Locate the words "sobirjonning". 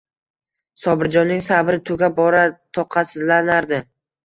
0.83-1.43